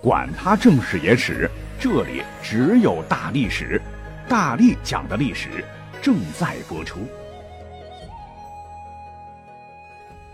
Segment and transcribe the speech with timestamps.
[0.00, 3.82] 管他正史野史，这里只有大历史，
[4.28, 5.64] 大力讲的历史
[6.00, 7.00] 正在播出。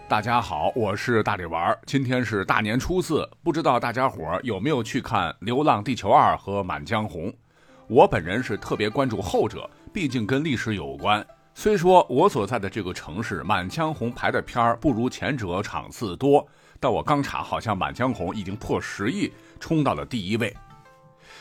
[0.07, 7.31] 大家好，我是大力丸，今天是大年初四，不知道大家伙有没有去看《流浪地球二》和《满江红》？
[7.87, 11.27] 我本人是特别关注后者，毕竟跟历史有关。
[11.57, 16.47] 虽说我所在的这个城市《满江红》排的片儿不如前者场次多，
[16.81, 19.33] 但我刚查，好像《满江红》已经破十亿。
[19.61, 20.55] 冲到了第一位。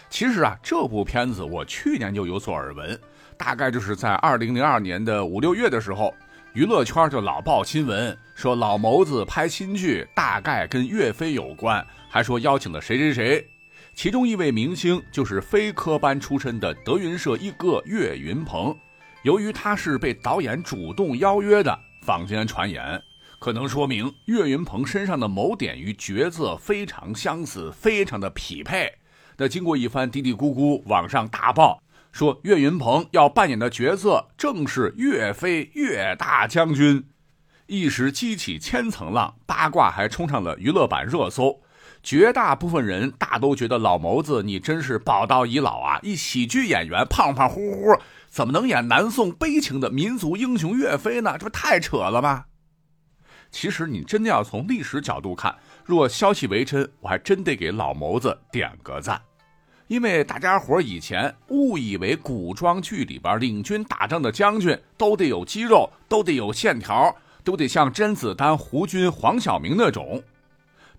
[0.09, 2.97] 其实啊，这部片子我去年就有所耳闻，
[3.35, 6.13] 大概就是在二零零二年的五六月的时候，
[6.53, 13.45] 娱乐圈就老报新闻说老谋子拍新剧，大概跟岳飞有关，还说邀请了谁谁谁，
[13.93, 18.73] 其中一位明星就是非科班出身的德云社一哥岳云鹏。
[19.23, 23.01] 由于他是被导演主动邀约的，坊间传言。
[23.39, 28.89] 可能说明岳云鹏身上的某点与角色非常相似，非常的匹配。
[29.37, 37.05] 那经过一番嘀嘀咕咕，网上大爆说岳云鹏要扮演的角色正是岳飞岳大将军，
[37.67, 41.61] 一时激起千层浪，八卦还冲上了娱乐版热搜。
[42.03, 45.99] 绝大部分人大都觉得老谋子你真是宝刀已老啊！
[46.03, 47.95] 一喜剧演员胖胖乎乎，
[48.27, 51.37] 怎么能演南宋悲情的民族英雄岳飞呢？
[51.39, 52.43] 这不太扯了吗？
[53.49, 59.21] 其实你真的要从历史角度看，若消息为真，我还真得给老谋子点个赞，
[59.87, 67.15] 因为大家伙以前误以为古装剧里边领军打仗的将军都得有肌肉，都得有线条，
[67.45, 70.21] 都得像甄子丹、胡军、黄晓明那种。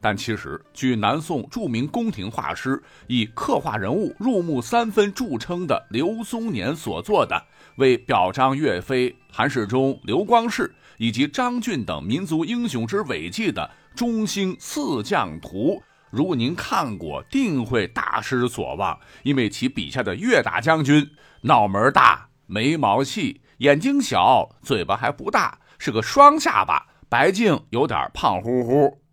[0.04, 7.42] 但其实，据南宋著名宫廷画师以刻画人物入木三分著称的刘松年所作的，
[7.76, 10.70] 为表彰岳飞、韩世忠、刘光世。
[10.98, 21.10] 以及张俊等民族英雄之伟绩的《中兴四将图》，如果您看过，定会大失所望，因为其笔下的岳大将军
[21.40, 29.03] 脑门大、眉毛细、眼睛小、嘴巴还不大，是个双下巴，白净，有点胖乎乎。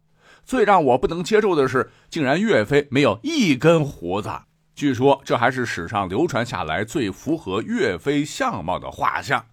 [0.52, 4.30] 最让我不能接受的是，竟然岳飞没有一根胡子。
[4.76, 9.46] 据说这还是史上流传下来最符合岳飞相貌的画像。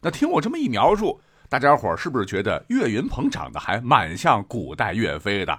[0.00, 1.20] 那听我这么一描述。
[1.50, 5.58] 大家伙是不是觉得岳云鹏长得还蛮像古代岳飞的？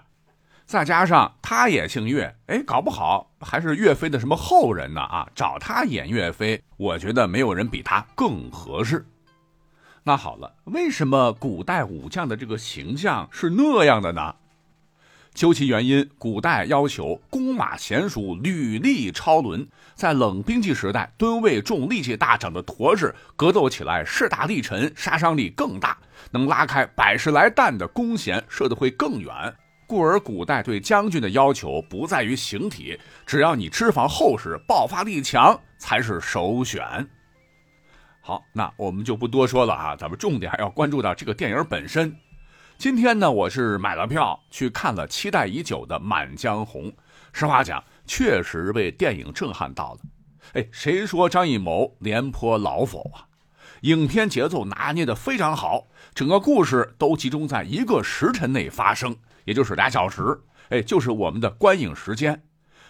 [0.65, 5.01] 再加上他也姓岳，哎，搞不好还是岳飞的什么后人呢？
[5.01, 9.05] 啊，找他演岳飞，我觉得没有人比他更合适。
[10.01, 14.33] 那好了，为什么古代武将的这个形象是那样的呢？
[15.33, 19.67] 究其原因，古代要求弓马娴熟，履历超伦。
[19.95, 25.97] 在冷兵器时代，吨位重、力气大、长得坨实，格斗起来势大力沉，杀伤力更大，
[26.31, 29.33] 能拉开百十来弹的弓弦，射得会更远。
[29.87, 37.07] 故而，古代对将军的要求不在于形体，只要你脂肪厚实、爆发力强，才是首选。
[38.21, 42.15] 好，那我们就不多说了啊，咱们重点要关注到这个电影本身。
[42.79, 46.89] 今天呢，我是买了票去看了期待已久的《满江红》。
[47.33, 49.99] 实话讲，确实被电影震撼到了。
[50.53, 53.27] 哎，谁说张艺谋廉颇老否啊？
[53.81, 59.13] 影片节奏拿捏的非常好，整个故事都集中在一个时辰内发生，
[59.43, 60.39] 也就是俩小时。
[60.69, 62.43] 哎，就是我们的观影时间。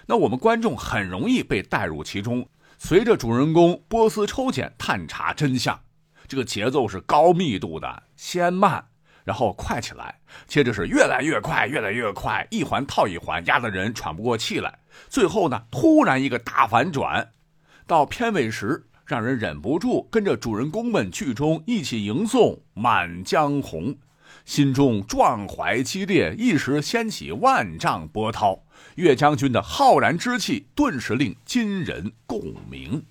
[0.06, 5.82] 那我们观众很容易被带入其中，随着主人公波斯抽检探查真相，
[6.28, 8.86] 这个节奏是高密度的，先慢。
[9.24, 14.80] 然后快起来，接着是越来越快，越来越快，一环套一环，压得人喘不过气来。
[15.08, 17.30] 最后呢，突然一个大反转，
[17.86, 23.94] 到片尾时，让人忍不住跟着主人公们剧中一起吟诵《满江红》，
[24.46, 28.64] 心中壮怀激烈，一时掀起万丈波涛。
[28.96, 33.06] 岳将军的浩然之气，顿时令今人共鸣。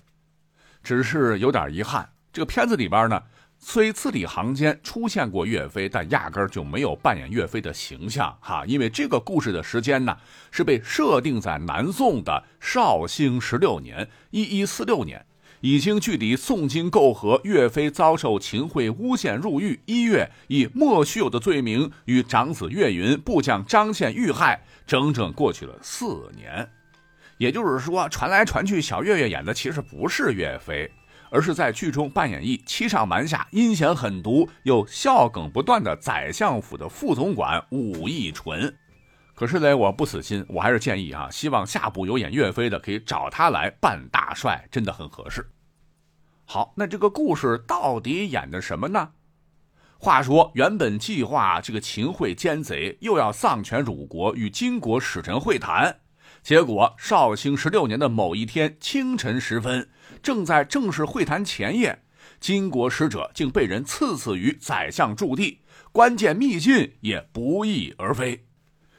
[0.83, 3.23] 只是有点遗憾，这个片子里边呢。
[3.61, 8.63] 虽字里行间出现过岳飞，但压根儿就没有扮演岳飞的形象哈。
[8.65, 10.17] 因为这个故事的时间呢，
[10.49, 15.25] 是被设定在南宋的绍兴十六年（一一四六年），
[15.59, 26.69] 已经距离宋金媾和岳飞遭受秦桧诬陷入狱一月，以莫须有的罪名与长子岳云、部将张宪遇害，整整过去了四年。
[27.37, 30.89] 也就是说，传来传去，小岳岳演的其实不是岳飞。
[31.29, 38.75] 而是在剧中扮演一欺上瞒下、阴险狠毒又笑梗不断的宰相府的副总管武义纯。
[39.35, 45.49] 可是呢，我不死心，我还是建议啊，希望下部有演岳飞的可以找他来扮大帅，真的很合适。
[46.45, 49.11] 好，那这个故事到底演的什么呢？
[49.97, 55.99] 话说，原本计划这个秦桧奸贼又要丧权辱国，与金国使臣会谈，
[56.41, 59.89] 结果绍兴十六年的某一天清晨时分，
[60.23, 62.01] 正在正式会谈前夜，
[62.39, 65.59] 金国使者竟被人刺死于宰相驻地，
[65.91, 68.45] 关键密信也不翼而飞。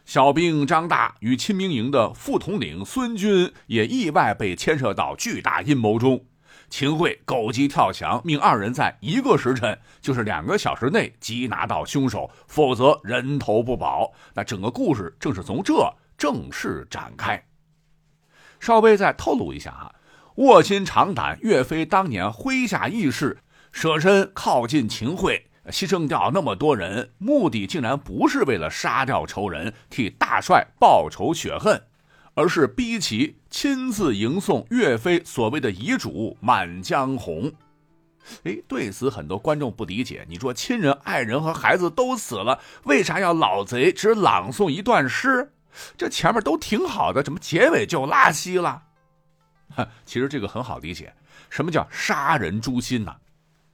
[0.05, 6.25] 小兵张大与亲兵营的副统领孙军也意外被牵涉到巨大阴谋中。
[6.69, 14.13] 秦桧狗急跳墙，命二人在一个时辰，就是两个小时内缉拿到凶手，否则人头不保。
[14.35, 15.75] 那整个故事正是从这
[16.21, 17.43] 正式展开。
[18.61, 19.95] 稍微再透露一下啊，
[20.35, 23.39] 卧薪尝胆，岳飞当年麾下义士，
[23.73, 31.83] 舍身靠近秦桧，牺牲掉那么多人，目的竟然不是为了杀掉仇人，替大帅报仇雪恨。
[32.35, 37.51] 而是逼其亲自迎送岳飞所谓的遗嘱《满江红》。
[38.45, 40.25] 哎，对此很多观众不理解。
[40.29, 45.53] 你说亲人、爱人和孩子都死了，为啥要老贼只朗诵一段诗？
[45.97, 48.83] 这前面都挺好的，怎么结尾就拉稀了？
[49.75, 51.13] 哈，其实这个很好理解。
[51.49, 53.15] 什么叫杀人诛心呢？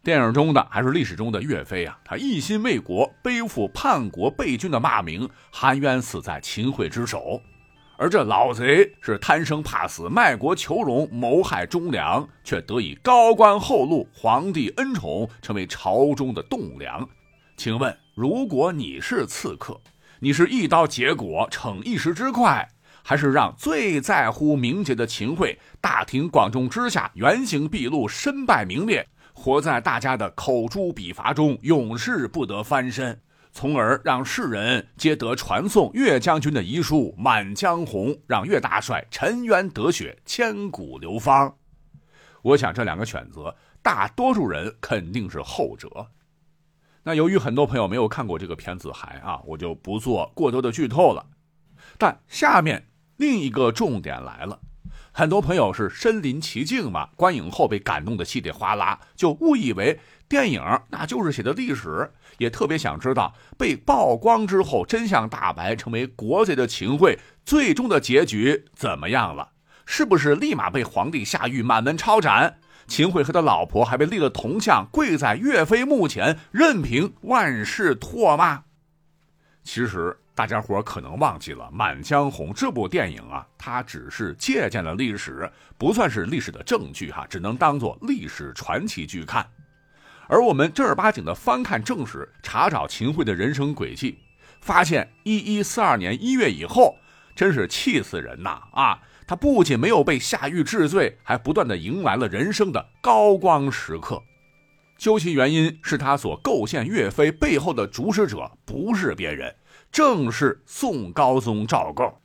[0.03, 1.99] 电影中的还是历史中的岳飞啊？
[2.05, 7.41] 他一心为国，背负叛国背君的骂名，含冤死在秦桧之手。
[7.99, 17.09] 而这老贼是贪生怕死、卖国求荣、谋害忠良，却得以高官厚禄、皇帝恩宠，成为朝中的栋梁。
[17.57, 19.81] 请问，如果你是刺客，
[20.21, 22.69] 你是一刀结果、逞一时之快，
[23.03, 33.21] 还是让最在乎名节的秦桧大庭广众之下原形毕露、身败名裂，活在大家的口诛笔伐中，永世不得翻身？
[33.53, 41.55] 从而让世人皆得传颂岳将军的遗书《满江红》，让岳大帅沉冤得雪，千古流芳。
[42.43, 45.89] 我想这两个选择，大多数人肯定是后者。
[47.07, 51.25] 那由于很多朋友没有看过这个片子，还啊，我就不做过多的剧透了。
[51.97, 54.59] 但下面另一个重点来了，
[55.13, 60.61] 很多朋友是身临其境嘛，观影后被感动的稀里哗啦，就误以为电影
[60.91, 62.11] 那就是写的历史。
[62.39, 69.53] 也特别想知道，被曝光之后真相大白，成为国贼的秦桧，最终的结局怎么样了？
[69.87, 72.59] 是不是立马被皇帝下狱，满门抄斩？
[72.87, 78.63] 秦桧和他老婆还被立了铜像，跪在岳飞墓前，任凭万世唾骂？
[79.65, 89.45] 其实大家伙可能忘记了，《满江红》这部电影啊，它只是借鉴了历史，不算是历史的证据哈，只能当做历史传奇剧看。
[90.29, 94.19] 而我们正儿八经的翻看正史，查找秦桧的人生轨迹，
[94.61, 96.97] 发现一一四二年一月以后，
[97.35, 98.61] 真是气死人呐！
[98.73, 104.23] 啊，他不仅没有被下狱治罪，还不断的迎来了人生的高光时刻。
[104.97, 109.55] 究其原因，是他所构陷岳飞背后的主使者不是别人，
[109.91, 112.21] 正是宋高宗赵构。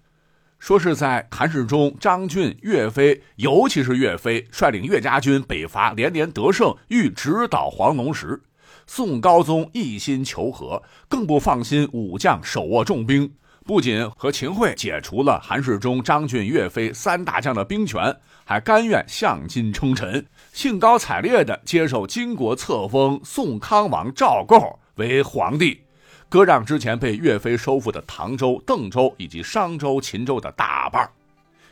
[0.59, 8.43] 说是在韩世忠、张俊、岳飞，尤其是岳飞率领岳家军北伐连连得胜，欲直捣黄龙时，
[8.85, 13.33] 宋高宗一心求和，更不放心武将手握重兵，
[13.71, 18.13] 不仅和秦桧解除了韩世忠、张俊、岳飞三大将的兵权，
[18.43, 25.79] 还甘愿向金称臣，兴高采烈地接受金国册封宋康王赵构为皇帝。
[26.27, 31.09] 割让之前被岳飞收复的唐州、邓州以及商州、秦州的大半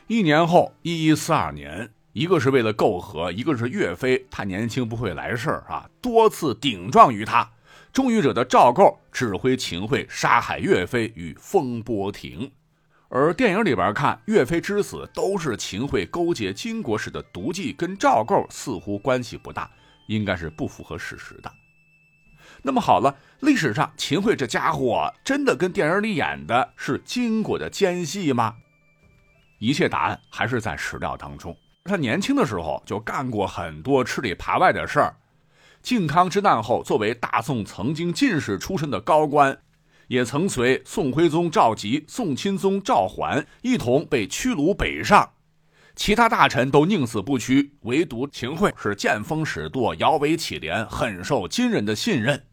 [0.06, 7.46] 一年后，一一四二年，一个是为了媾和，一个是岳飞太年轻不会来事啊，多次顶撞于他，
[7.92, 12.50] 终于惹得赵构指挥秦桧杀害岳飞与风波亭。
[13.08, 19.68] 而电影里边看，岳飞之死都是秦桧勾结金国时的毒计，跟赵构似乎关系不大，
[20.06, 21.50] 应该是不符合事实的。
[22.62, 28.54] 那么好了，历史上秦桧这家伙真的跟电影里演的是金国的奸细吗？
[29.58, 31.56] 一切答案还是在史料当中。
[31.84, 35.16] 他年轻的时候就干过很多吃里扒外的事儿。
[35.82, 39.58] 靖康之难后，作为大宋曾经进士出身的高官，
[40.08, 45.30] 也曾随宋徽宗赵佶、宋钦宗赵桓一同被驱虏北上。
[45.96, 52.44] 其他大臣都宁死不屈，唯独秦桧是见风使舵、摇尾乞怜，很受金人的信任。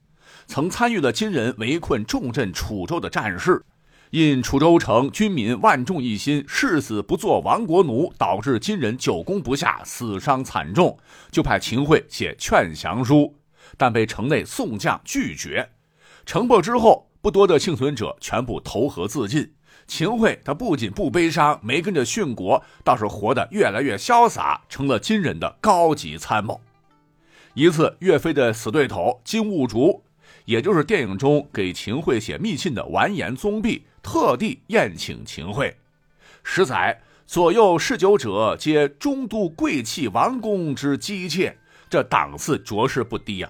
[0.47, 3.63] 曾参与了金人围困重镇楚州的战事，
[4.11, 10.97] 因楚州城军民万众一心，誓死不做亡国奴，导致金人久攻不下，死伤惨重，
[11.29, 13.35] 就派秦桧写劝降书，
[13.75, 15.69] 但被城内宋将拒绝。
[16.25, 19.51] 城破之后，不多的幸存者全部投河自尽。
[19.87, 26.61] 秦桧他不仅不悲伤，没跟着殉国，倒是活得越来越潇洒，成了金人的高级参谋。
[27.53, 30.03] 一次，岳飞的死对头金兀术。
[30.43, 35.75] 也就是电影中给秦桧写密信的完颜宗弼，特地宴请秦桧。
[36.41, 41.57] 十载左右侍酒者，皆中都贵戚王公之姬妾，
[41.89, 43.49] 这档次着实不低呀。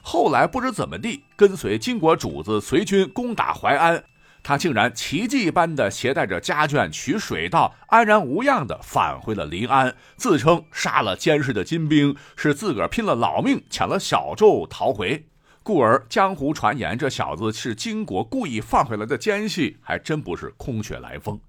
[0.00, 4.02] 后来不知怎么地，跟随金国主子随军攻打淮安。
[4.42, 15.26] 他竟然奇迹般的携带着家眷取水道，安然无恙的返回了临安，自称杀了监视的金兵，是自个儿拼了老命抢了小舟逃回。
[15.66, 21.40] 故而江湖传言这小子是金国故意放回来的奸细，还真不是空穴来风。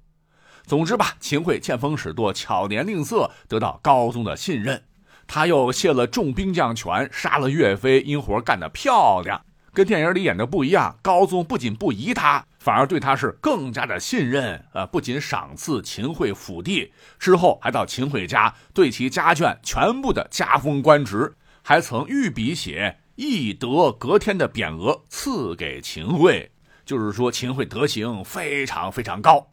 [0.65, 4.81] 总之吧，秦桧见风使舵，巧言令色，得到高宗的信任。
[5.27, 9.39] 他又卸了众兵将权，杀了岳飞，因活干得漂亮。
[9.71, 14.65] 跟电影里演的不一样，高宗不仅不疑他，反而对他是更加的信任。
[14.73, 26.49] 呃，不仅赏赐秦桧府地，之后还到秦桧家对其家眷全部的加封官职，还曾御笔写“懿德隔天”的匾额赐给秦桧，
[26.85, 29.49] 就是说秦桧德行非常非常高。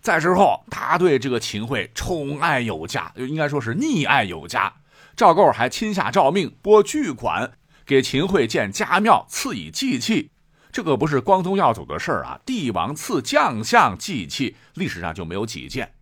[0.00, 4.72] 在之后，他对这个秦桧宠爱有加，就应该说是溺爱有加。
[5.16, 7.52] 赵构还亲下诏命，拨巨款。
[7.86, 10.30] 给秦桧建家庙，赐以祭器，
[10.72, 12.40] 这个不是光宗耀祖的事儿啊！
[12.44, 15.92] 帝王赐将相祭器，历史上就没有几件。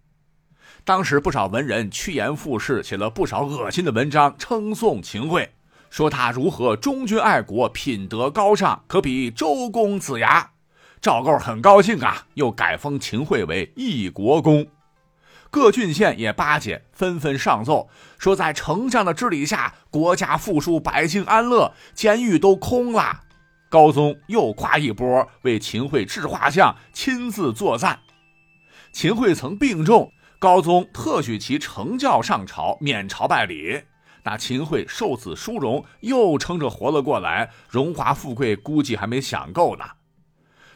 [0.83, 5.53] 当时不少文人趋炎附势，写了不少恶心的文章，称颂秦桧，
[5.95, 10.51] 说他如何忠君爱国，品德高尚，可比周公子牙。
[11.01, 14.67] 赵构很高兴啊，又改封秦桧为义国公。
[15.53, 23.21] 各郡县也巴结，纷纷上奏说，在丞相的治理下，国家富庶，百姓安乐，监狱都空了。
[23.71, 28.01] 高宗又夸一波，为秦桧制画像，亲自作赞。
[28.93, 30.11] 秦桧曾病重，
[30.41, 33.81] 高宗特许其承教上朝，免朝拜礼。
[34.25, 39.85] 那秦桧受此殊荣，又撑着活了过来，荣华富贵估计还没享够呢。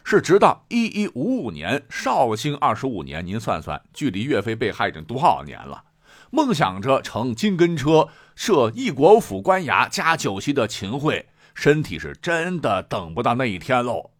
[0.04, 5.84] 是直到一一五五年绍兴二十五年，您算算，距离岳飞被害已经多少年了？
[6.30, 14.10] 梦想着乘金根车设一国府官衙加酒席的秦桧，身体是真的等不到那一天喽。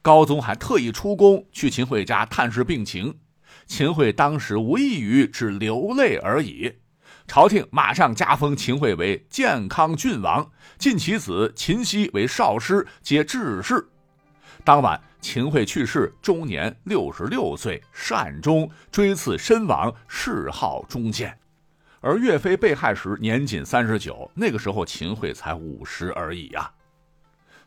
[0.00, 3.18] 高宗还特意出宫去秦桧家探视病情，
[3.66, 6.74] 秦桧当时无异于只流泪而已。
[7.26, 13.88] 朝廷马上加封秦桧为健康郡王，晋其子秦熙为少师，皆致仕。
[14.64, 15.00] 当晚。
[15.18, 21.36] 秦桧去世，终年六十六岁，善终，追赐身亡，谥号忠谏。
[22.00, 26.70] 而岳飞被害时年仅三十九，那个时候秦桧才五十而已呀。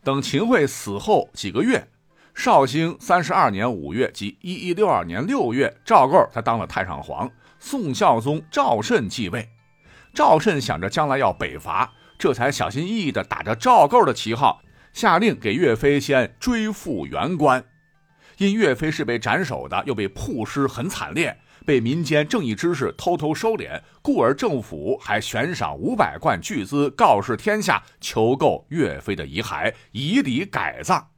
[0.06, 1.86] 等秦桧死后几个月，
[2.34, 9.50] 绍兴三十二年五月，即一一六二年六月，赵构才当了太上皇，宋孝宗赵慎继位。
[10.13, 14.62] 赵慎想着将来要北伐，这才小心翼翼地打着赵构的旗号。
[14.92, 17.63] 下令给岳飞先追复原官，
[18.39, 31.10] 因岳飞是被斩首的，又被曝尸很惨烈，被民间正义之士偷偷收敛，故而政府还悬赏五百贯巨资，告示天下，求购岳飞的遗骸，以礼改葬。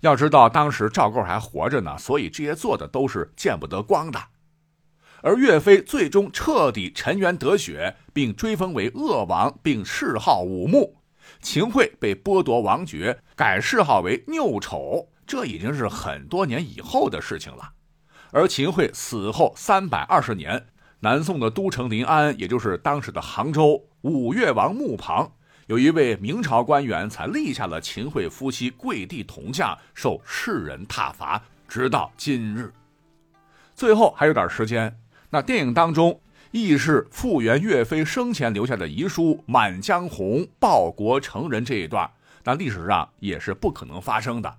[0.00, 4.20] 要知道当时赵构还活着呢，所以这些做的都是见不得光的。
[5.22, 10.96] 而岳飞最终彻底沉冤得雪，并追封为鄂王，并谥号武穆。
[11.40, 17.72] 秦桧被剥夺王爵，改谥号为拗丑，这已经是很多年以后的事情了。
[18.32, 20.66] 而秦桧死后三百二十年，
[21.00, 25.32] 南宋的都城临安，也就是当时的杭州，五岳王墓旁，
[25.66, 32.72] 有一位明朝官员才立下了秦桧夫妻跪地铜像，受世人挞伐，直到今日。
[33.74, 34.96] 最后还有点时间，
[35.32, 36.20] 那电影当中。
[36.54, 42.10] 亦是复原岳飞生前留下的遗书《满江红·报国成人》这一段，
[42.44, 44.54] 那历史上也是不可能发生的，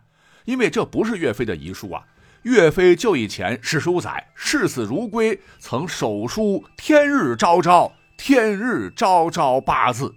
[0.46, 2.04] 因为这不是岳飞的遗书啊。
[2.42, 10.16] 岳飞就义前史书载，视死如归，曾手书“天日昭昭，天日昭昭”八字。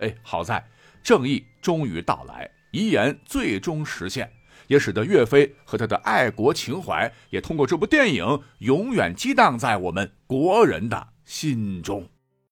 [0.00, 0.66] 哎，好在
[1.00, 4.32] 正义终于到来，遗言最终实现。
[4.66, 12.08] 也使得岳飞和他的爱国情怀，也通过这部电影永远激荡在我们国人的心中。